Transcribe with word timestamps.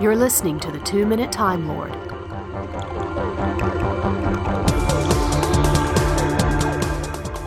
You're 0.00 0.16
listening 0.16 0.58
to 0.60 0.70
the 0.70 0.78
Two 0.78 1.04
Minute 1.04 1.30
Time 1.30 1.68
Lord. 1.68 1.94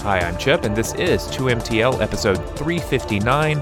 Hi, 0.04 0.20
I'm 0.20 0.38
Chip, 0.38 0.64
and 0.64 0.76
this 0.76 0.94
is 0.94 1.24
2MTL 1.30 2.00
episode 2.00 2.36
359 2.56 3.60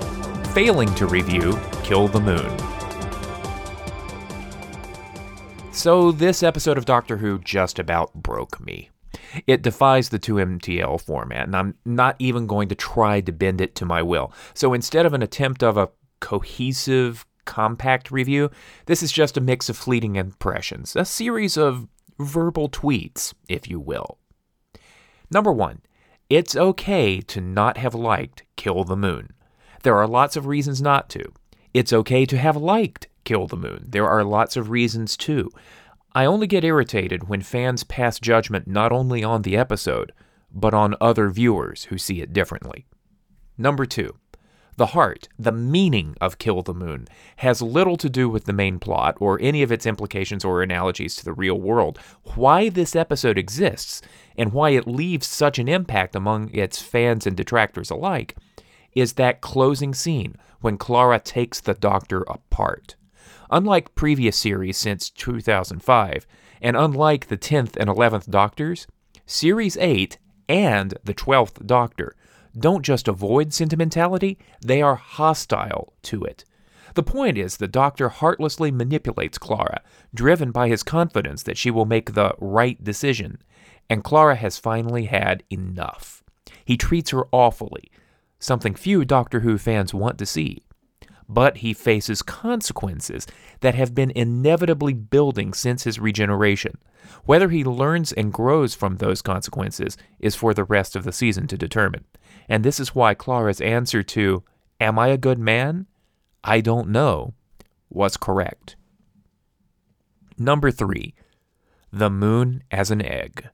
Failing 0.48 0.94
to 0.96 1.08
Review 1.08 1.58
Kill 1.84 2.10
the 2.10 2.20
Moon. 2.20 2.58
So, 5.71 6.12
this 6.12 6.44
episode 6.44 6.78
of 6.78 6.84
Doctor 6.84 7.16
Who 7.16 7.39
just 7.39 7.80
about 7.80 8.14
broke 8.14 8.60
me. 8.60 8.89
It 9.48 9.62
defies 9.62 10.10
the 10.10 10.20
2MTL 10.20 11.00
format, 11.00 11.46
and 11.46 11.55
I'm 11.55 11.76
not 11.86 12.18
even 12.20 12.46
going 12.46 12.68
to 12.68 12.76
try 12.76 13.21
to 13.21 13.32
bend 13.32 13.62
it 13.62 13.73
to 13.76 13.86
my 13.86 14.02
will. 14.02 14.34
So, 14.54 14.73
instead 14.73 15.05
of 15.05 15.14
an 15.14 15.21
attempt 15.21 15.64
of 15.64 15.78
a 15.78 15.92
cohesive, 16.20 17.26
compact 17.46 18.12
review, 18.12 18.50
this 18.86 19.04
is 19.04 19.11
just 19.11 19.38
a 19.38 19.42
mix 19.42 19.70
of 19.70 19.78
fleeting 19.78 20.15
impressions, 20.15 20.96
a 20.96 21.06
series 21.06 21.57
of 21.57 21.88
verbal 22.20 22.70
tweets, 22.70 23.34
if 23.50 23.70
you 23.70 23.79
will. 23.79 24.18
Number 25.29 25.51
one, 25.51 25.82
it's 26.29 26.56
okay 26.56 27.20
to 27.21 27.42
not 27.42 27.78
have 27.78 27.93
liked 27.93 28.43
Kill 28.56 28.84
the 28.84 28.96
Moon. 28.96 29.32
There 29.84 29.98
are 29.98 30.07
lots 30.07 30.36
of 30.36 30.46
reasons 30.46 30.82
not 30.82 31.10
to. 31.10 31.32
It's 31.74 31.93
okay 31.93 32.25
to 32.25 32.38
have 32.38 32.56
liked 32.56 33.08
Kill 33.23 33.48
the 33.48 33.58
Moon. 33.58 33.86
There 33.88 34.08
are 34.08 34.23
lots 34.23 34.56
of 34.56 34.70
reasons 34.70 35.17
too. 35.17 35.50
I 36.14 36.26
only 36.26 36.48
get 36.48 36.64
irritated 36.64 37.30
when 37.30 37.42
fans 37.42 37.84
pass 37.84 38.20
judgment 38.20 38.67
not 38.67 38.92
only 38.92 39.23
on 39.23 39.44
the 39.44 39.56
episode, 39.56 40.12
but 40.53 40.73
on 40.73 40.95
other 41.00 41.30
viewers 41.30 41.86
who 41.86 41.98
see 41.98 42.22
it 42.22 42.34
differently. 42.34 42.86
Number 43.58 43.86
two, 43.86 44.16
the 44.78 44.88
heart, 44.88 45.28
the 45.38 45.52
meaning 45.52 46.16
of 46.22 46.38
Kill 46.38 46.61
the 46.61 46.73
Moon, 46.73 47.08
has 47.38 47.62
little 47.62 47.98
to 47.98 48.09
do 48.09 48.30
with 48.30 48.45
the 48.45 48.53
main 48.53 48.80
plot 48.80 49.17
or 49.20 49.39
any 49.42 49.64
of 49.64 49.72
its 49.72 49.86
implications 49.86 50.45
or 50.45 50.62
analogies 50.62 51.16
to 51.16 51.26
the 51.26 51.34
real 51.34 51.59
world. 51.59 52.00
Why 52.36 52.70
this 52.70 52.95
episode 52.95 53.38
exists 53.38 54.02
and 54.38 54.54
why 54.54 54.72
it 54.72 54.88
leaves 54.88 55.28
such 55.28 55.60
an 55.60 55.68
impact 55.68 56.16
among 56.16 56.50
its 56.54 56.82
fans 56.82 57.28
and 57.28 57.36
detractors 57.36 57.90
alike 57.92 58.36
is 58.94 59.14
that 59.14 59.42
closing 59.42 59.94
scene 59.94 60.36
when 60.62 60.78
Clara 60.78 61.20
takes 61.20 61.60
the 61.60 61.73
Doctor 61.73 62.22
apart. 62.23 62.95
Unlike 63.50 63.95
previous 63.95 64.38
series 64.38 64.78
since 64.78 65.10
2005, 65.10 66.26
and 66.62 66.78
unlike 66.78 67.28
the 67.28 67.38
10th 67.38 67.76
and 67.76 67.90
11th 67.90 68.30
Doctors, 68.30 68.88
Series 69.26 69.78
8 69.78 70.17
and 70.48 70.98
the 71.04 71.14
12th 71.14 71.66
Doctor 71.66 72.16
don't 72.58 72.84
just 72.84 73.08
avoid 73.08 73.54
sentimentality, 73.54 74.38
they 74.62 74.82
are 74.82 74.96
hostile 74.96 75.94
to 76.04 76.24
it. 76.24 76.46
The 76.94 77.04
point 77.04 77.38
is, 77.38 77.58
the 77.58 77.68
Doctor 77.68 78.10
heartlessly 78.10 78.72
manipulates 78.72 79.38
Clara, 79.38 79.82
driven 80.14 80.52
by 80.52 80.68
his 80.68 80.84
confidence 80.84 81.44
that 81.44 81.58
she 81.58 81.72
will 81.72 81.86
make 81.86 82.14
the 82.14 82.34
right 82.40 82.82
decision, 82.84 83.42
and 83.90 84.04
Clara 84.04 84.36
has 84.36 84.58
finally 84.58 85.06
had 85.06 85.44
enough. 85.50 86.24
He 86.66 86.78
treats 86.78 87.12
her 87.12 87.28
awfully, 87.32 87.92
something 88.40 88.76
few 88.76 89.06
Doctor 89.06 89.42
Who 89.42 89.58
fans 89.58 89.94
want 89.94 90.18
to 90.18 90.26
see. 90.26 90.64
But 91.34 91.58
he 91.58 91.74
faces 91.74 92.22
consequences 92.22 93.26
that 93.62 93.74
have 93.74 93.96
been 93.96 94.12
inevitably 94.12 94.94
building 94.94 95.54
since 95.54 95.86
his 95.86 95.98
regeneration. 95.98 96.78
Whether 97.23 97.48
he 97.48 97.64
learns 97.64 98.12
and 98.12 98.34
grows 98.34 98.76
from 98.76 98.98
those 98.98 99.22
consequences 99.22 99.96
is 100.20 100.36
for 100.36 100.54
the 100.54 100.66
rest 100.66 100.94
of 100.94 101.06
the 101.06 101.14
season 101.14 101.48
to 101.48 101.58
determine. 101.58 102.04
And 102.50 102.66
this 102.66 102.82
is 102.82 102.94
why 102.94 103.14
Clara's 103.14 103.62
answer 103.62 104.04
to, 104.04 104.44
Am 104.82 105.00
I 105.00 105.08
a 105.08 105.18
good 105.18 105.40
man? 105.40 105.88
I 106.44 106.60
don't 106.60 106.90
know, 106.90 107.34
was 107.90 108.18
correct. 108.18 108.76
Number 110.38 110.70
three, 110.70 111.14
the 111.94 112.10
moon 112.10 112.62
as 112.72 112.92
an 112.92 113.02
egg. 113.02 113.48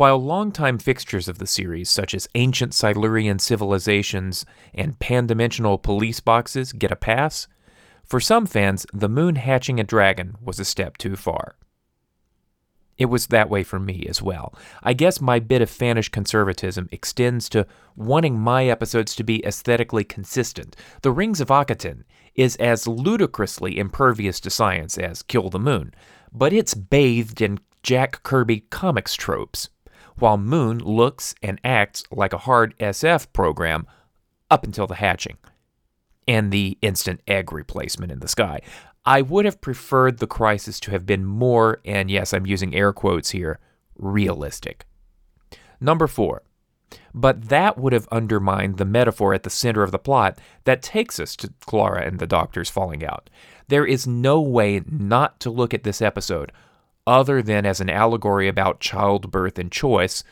While 0.00 0.24
longtime 0.24 0.78
fixtures 0.78 1.28
of 1.28 1.36
the 1.36 1.46
series, 1.46 1.90
such 1.90 2.14
as 2.14 2.26
ancient 2.34 2.72
Silurian 2.72 3.38
civilizations 3.38 4.46
and 4.72 4.98
pan-dimensional 4.98 5.76
police 5.76 6.20
boxes, 6.20 6.72
get 6.72 6.90
a 6.90 6.96
pass, 6.96 7.48
for 8.02 8.18
some 8.18 8.46
fans, 8.46 8.86
the 8.94 9.10
moon 9.10 9.34
hatching 9.34 9.78
a 9.78 9.84
dragon 9.84 10.38
was 10.40 10.58
a 10.58 10.64
step 10.64 10.96
too 10.96 11.16
far. 11.16 11.56
It 12.96 13.10
was 13.10 13.26
that 13.26 13.50
way 13.50 13.62
for 13.62 13.78
me 13.78 14.06
as 14.08 14.22
well. 14.22 14.54
I 14.82 14.94
guess 14.94 15.20
my 15.20 15.38
bit 15.38 15.60
of 15.60 15.68
fanish 15.68 16.10
conservatism 16.10 16.88
extends 16.90 17.50
to 17.50 17.66
wanting 17.94 18.40
my 18.40 18.68
episodes 18.68 19.14
to 19.16 19.22
be 19.22 19.44
aesthetically 19.44 20.04
consistent. 20.04 20.76
The 21.02 21.12
Rings 21.12 21.42
of 21.42 21.48
Akhaten 21.48 22.04
is 22.34 22.56
as 22.56 22.88
ludicrously 22.88 23.76
impervious 23.76 24.40
to 24.40 24.48
science 24.48 24.96
as 24.96 25.22
Kill 25.22 25.50
the 25.50 25.58
Moon, 25.58 25.92
but 26.32 26.54
it's 26.54 26.72
bathed 26.72 27.42
in 27.42 27.60
Jack 27.82 28.22
Kirby 28.22 28.60
comics 28.70 29.14
tropes, 29.14 29.68
while 30.20 30.36
Moon 30.36 30.78
looks 30.78 31.34
and 31.42 31.60
acts 31.64 32.04
like 32.10 32.32
a 32.32 32.38
hard 32.38 32.76
SF 32.78 33.32
program 33.32 33.86
up 34.50 34.64
until 34.64 34.86
the 34.86 34.96
hatching 34.96 35.38
and 36.28 36.52
the 36.52 36.78
instant 36.82 37.20
egg 37.26 37.52
replacement 37.52 38.12
in 38.12 38.20
the 38.20 38.28
sky. 38.28 38.60
I 39.04 39.22
would 39.22 39.44
have 39.44 39.60
preferred 39.60 40.18
the 40.18 40.26
crisis 40.26 40.78
to 40.80 40.90
have 40.90 41.06
been 41.06 41.24
more, 41.24 41.80
and 41.84 42.10
yes, 42.10 42.32
I'm 42.34 42.46
using 42.46 42.74
air 42.74 42.92
quotes 42.92 43.30
here, 43.30 43.58
realistic. 43.96 44.84
Number 45.80 46.06
four, 46.06 46.42
but 47.14 47.48
that 47.48 47.78
would 47.78 47.92
have 47.92 48.08
undermined 48.12 48.76
the 48.76 48.84
metaphor 48.84 49.32
at 49.32 49.42
the 49.42 49.50
center 49.50 49.82
of 49.82 49.90
the 49.90 49.98
plot 49.98 50.38
that 50.64 50.82
takes 50.82 51.18
us 51.18 51.34
to 51.36 51.52
Clara 51.66 52.04
and 52.04 52.18
the 52.18 52.26
doctors 52.26 52.68
falling 52.68 53.04
out. 53.04 53.30
There 53.68 53.86
is 53.86 54.06
no 54.06 54.40
way 54.40 54.82
not 54.86 55.40
to 55.40 55.50
look 55.50 55.72
at 55.72 55.84
this 55.84 56.02
episode 56.02 56.52
other 57.10 57.42
than 57.42 57.66
as 57.66 57.80
an 57.80 57.90
allegory 57.90 58.46
about 58.46 58.78
childbirth 58.78 59.58
and 59.58 59.72
choice, 59.72 60.22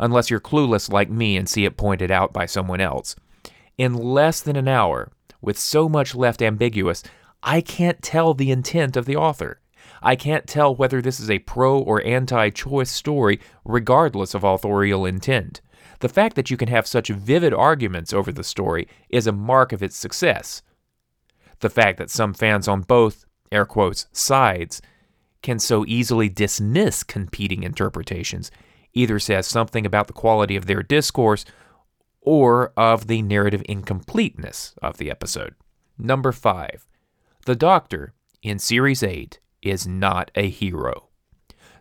unless 0.00 0.30
you're 0.30 0.40
clueless 0.40 0.90
like 0.90 1.08
me 1.08 1.36
and 1.36 1.48
see 1.48 1.64
it 1.64 1.76
pointed 1.76 2.10
out 2.10 2.32
by 2.32 2.44
someone 2.44 2.80
else. 2.80 3.14
In 3.78 3.94
less 3.94 4.40
than 4.40 4.56
an 4.56 4.66
hour, 4.66 5.12
with 5.40 5.56
so 5.56 5.88
much 5.88 6.12
left 6.12 6.42
ambiguous, 6.42 7.04
I 7.44 7.60
can't 7.60 8.02
tell 8.02 8.34
the 8.34 8.50
intent 8.50 8.96
of 8.96 9.06
the 9.06 9.14
author. 9.14 9.60
I 10.02 10.16
can't 10.16 10.48
tell 10.48 10.74
whether 10.74 11.00
this 11.00 11.20
is 11.20 11.30
a 11.30 11.38
pro 11.38 11.78
or 11.78 12.04
anti 12.04 12.50
choice 12.50 12.90
story, 12.90 13.38
regardless 13.64 14.34
of 14.34 14.42
authorial 14.42 15.06
intent. 15.06 15.60
The 16.00 16.08
fact 16.08 16.34
that 16.34 16.50
you 16.50 16.56
can 16.56 16.68
have 16.68 16.88
such 16.88 17.10
vivid 17.10 17.54
arguments 17.54 18.12
over 18.12 18.32
the 18.32 18.42
story 18.42 18.88
is 19.08 19.28
a 19.28 19.32
mark 19.32 19.72
of 19.72 19.84
its 19.84 19.96
success. 19.96 20.62
The 21.60 21.70
fact 21.70 21.96
that 21.98 22.10
some 22.10 22.34
fans 22.34 22.66
on 22.66 22.80
both, 22.80 23.24
air 23.52 23.64
quotes, 23.64 24.08
sides 24.10 24.82
can 25.44 25.60
so 25.60 25.84
easily 25.86 26.28
dismiss 26.28 27.04
competing 27.04 27.62
interpretations 27.62 28.50
either 28.94 29.18
says 29.18 29.46
something 29.46 29.84
about 29.84 30.06
the 30.08 30.12
quality 30.12 30.56
of 30.56 30.66
their 30.66 30.82
discourse 30.82 31.44
or 32.20 32.72
of 32.76 33.06
the 33.06 33.22
narrative 33.22 33.62
incompleteness 33.68 34.74
of 34.82 34.96
the 34.96 35.10
episode. 35.10 35.54
Number 35.98 36.32
5. 36.32 36.86
The 37.44 37.54
Doctor, 37.54 38.14
in 38.42 38.58
Series 38.58 39.02
8, 39.02 39.38
is 39.62 39.86
not 39.86 40.30
a 40.34 40.48
hero. 40.48 41.08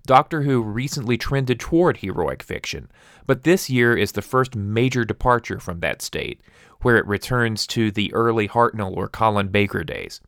Doctor 0.06 0.42
Who 0.42 0.62
recently 0.62 1.18
trended 1.18 1.60
toward 1.60 1.98
heroic 1.98 2.44
fiction, 2.44 2.92
but 3.26 3.44
this 3.44 3.70
year 3.70 3.96
is 3.96 4.12
the 4.12 4.22
first 4.22 4.56
major 4.56 5.06
departure 5.06 5.62
from 5.62 5.80
that 5.80 6.02
state, 6.02 6.42
where 6.82 6.98
it 6.98 7.08
returns 7.08 7.66
to 7.68 7.90
the 7.92 8.14
early 8.14 8.50
Hartnell 8.50 8.94
or 8.94 9.08
Colin 9.08 9.48
Baker 9.48 9.86
days. 9.86 10.20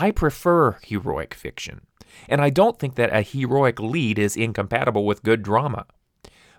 I 0.00 0.12
prefer 0.12 0.78
heroic 0.82 1.34
fiction, 1.34 1.82
and 2.26 2.40
I 2.40 2.48
don't 2.48 2.78
think 2.78 2.94
that 2.94 3.14
a 3.14 3.20
heroic 3.20 3.78
lead 3.78 4.18
is 4.18 4.34
incompatible 4.34 5.04
with 5.04 5.22
good 5.22 5.42
drama. 5.42 5.84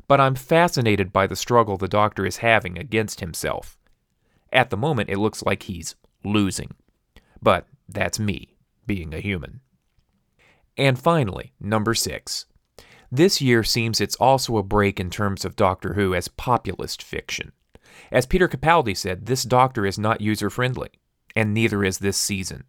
But 0.08 0.22
I'm 0.22 0.36
fascinated 0.36 1.12
by 1.12 1.26
the 1.26 1.36
struggle 1.36 1.76
the 1.76 1.88
Doctor 1.88 2.24
is 2.28 2.38
having 2.38 2.78
against 2.78 3.20
himself. 3.20 3.80
At 4.54 4.70
the 4.70 4.78
moment, 4.78 5.10
it 5.10 5.18
looks 5.18 5.42
like 5.42 5.64
he's 5.64 5.96
losing. 6.24 6.76
But 7.42 7.66
that's 7.90 8.20
me, 8.20 8.58
being 8.86 9.12
a 9.12 9.20
human. 9.20 9.62
And 10.78 11.00
finally, 11.00 11.54
number 11.60 11.96
six. 11.96 12.46
This 13.12 13.42
year 13.42 13.64
seems 13.64 14.00
it's 14.00 14.16
also 14.18 14.58
a 14.58 14.64
break 14.64 15.00
in 15.00 15.10
terms 15.10 15.46
of 15.46 15.56
Doctor 15.56 15.96
Who 15.96 16.14
as 16.14 16.28
populist 16.28 17.02
fiction. 17.02 17.54
As 18.12 18.28
Peter 18.28 18.48
Capaldi 18.48 18.96
said, 18.96 19.26
this 19.26 19.42
Doctor 19.42 19.88
is 19.88 19.98
not 19.98 20.22
user 20.22 20.52
friendly, 20.52 20.92
and 21.36 21.56
neither 21.56 21.84
is 21.84 21.98
this 21.98 22.18
season. 22.18 22.66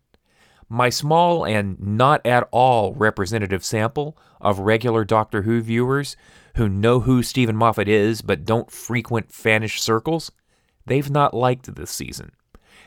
My 0.72 0.88
small 0.88 1.44
and 1.44 1.78
not 1.78 2.24
at 2.24 2.48
all 2.50 2.94
representative 2.94 3.62
sample 3.62 4.16
of 4.40 4.60
regular 4.60 5.04
Doctor 5.04 5.42
Who 5.42 5.60
viewers 5.60 6.16
who 6.56 6.66
know 6.66 7.00
who 7.00 7.22
Steven 7.22 7.54
Moffat 7.54 7.88
is 7.88 8.22
but 8.22 8.46
don't 8.46 8.70
frequent 8.70 9.28
fanish 9.28 9.80
circles, 9.80 10.32
they've 10.86 11.10
not 11.10 11.34
liked 11.34 11.74
this 11.74 11.90
season. 11.90 12.32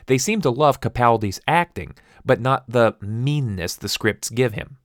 They 0.06 0.18
seem 0.18 0.40
to 0.40 0.50
love 0.50 0.80
Capaldi's 0.80 1.40
acting, 1.46 1.94
but 2.24 2.40
not 2.40 2.68
the 2.68 2.96
meanness 3.00 3.76
the 3.76 3.88
scripts 3.88 4.30
give 4.30 4.54
him. 4.54 4.78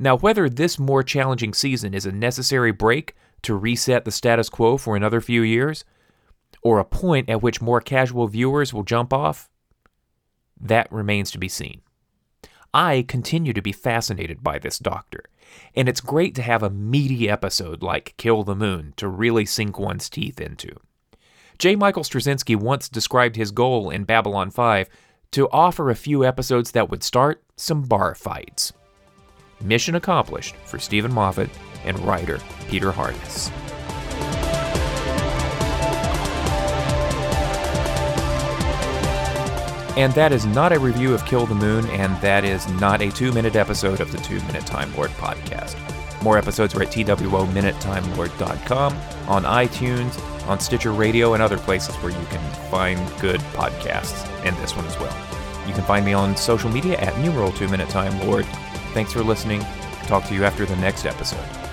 Now, 0.00 0.16
whether 0.16 0.48
this 0.48 0.80
more 0.80 1.04
challenging 1.04 1.54
season 1.54 1.94
is 1.94 2.06
a 2.06 2.10
necessary 2.10 2.72
break 2.72 3.14
to 3.42 3.54
reset 3.54 4.04
the 4.04 4.10
status 4.10 4.48
quo 4.48 4.78
for 4.78 4.96
another 4.96 5.20
few 5.20 5.42
years, 5.42 5.84
or 6.60 6.80
a 6.80 6.84
point 6.84 7.30
at 7.30 7.40
which 7.40 7.62
more 7.62 7.80
casual 7.80 8.26
viewers 8.26 8.74
will 8.74 8.82
jump 8.82 9.12
off, 9.12 9.48
that 10.60 10.90
remains 10.90 11.30
to 11.30 11.38
be 11.38 11.48
seen. 11.48 11.82
I 12.76 13.06
continue 13.08 13.54
to 13.54 13.62
be 13.62 13.72
fascinated 13.72 14.42
by 14.42 14.58
this 14.58 14.78
doctor. 14.78 15.24
And 15.74 15.88
it's 15.88 16.02
great 16.02 16.34
to 16.34 16.42
have 16.42 16.62
a 16.62 16.68
meaty 16.68 17.26
episode 17.26 17.82
like 17.82 18.12
Kill 18.18 18.42
the 18.42 18.54
Moon 18.54 18.92
to 18.98 19.08
really 19.08 19.46
sink 19.46 19.78
one's 19.78 20.10
teeth 20.10 20.42
into. 20.42 20.76
J. 21.58 21.74
Michael 21.74 22.02
Straczynski 22.02 22.54
once 22.54 22.90
described 22.90 23.34
his 23.34 23.50
goal 23.50 23.88
in 23.88 24.04
Babylon 24.04 24.50
5 24.50 24.90
to 25.32 25.48
offer 25.48 25.88
a 25.88 25.94
few 25.94 26.22
episodes 26.22 26.72
that 26.72 26.90
would 26.90 27.02
start 27.02 27.42
some 27.56 27.80
bar 27.80 28.14
fights. 28.14 28.74
Mission 29.62 29.94
accomplished 29.94 30.54
for 30.66 30.78
Steven 30.78 31.14
Moffat 31.14 31.48
and 31.86 31.98
writer 32.00 32.40
Peter 32.68 32.92
Harness. 32.92 33.50
And 39.96 40.12
that 40.12 40.32
is 40.32 40.44
not 40.44 40.72
a 40.72 40.78
review 40.78 41.14
of 41.14 41.24
Kill 41.24 41.46
the 41.46 41.54
Moon, 41.54 41.86
and 41.86 42.14
that 42.20 42.44
is 42.44 42.68
not 42.72 43.00
a 43.00 43.10
two 43.10 43.32
minute 43.32 43.56
episode 43.56 44.00
of 44.00 44.12
the 44.12 44.18
Two 44.18 44.40
Minute 44.42 44.66
Time 44.66 44.94
Lord 44.94 45.10
podcast. 45.12 45.74
More 46.22 46.38
episodes 46.38 46.74
are 46.74 46.82
at 46.82 46.88
TWOMinuteTimeLord.com, 46.88 48.92
on 49.28 49.42
iTunes, 49.44 50.48
on 50.48 50.60
Stitcher 50.60 50.92
Radio, 50.92 51.34
and 51.34 51.42
other 51.42 51.58
places 51.58 51.94
where 51.96 52.12
you 52.12 52.26
can 52.26 52.70
find 52.70 52.98
good 53.20 53.40
podcasts, 53.54 54.26
and 54.44 54.56
this 54.58 54.76
one 54.76 54.86
as 54.86 54.98
well. 54.98 55.16
You 55.66 55.74
can 55.74 55.84
find 55.84 56.04
me 56.04 56.12
on 56.12 56.36
social 56.36 56.70
media 56.70 56.98
at 56.98 57.18
numeral 57.18 57.52
2 57.52 57.68
Minute 57.68 57.88
Time 57.88 58.18
Lord. 58.26 58.44
Thanks 58.92 59.12
for 59.12 59.22
listening. 59.22 59.64
Talk 60.04 60.24
to 60.26 60.34
you 60.34 60.44
after 60.44 60.66
the 60.66 60.76
next 60.76 61.06
episode. 61.06 61.65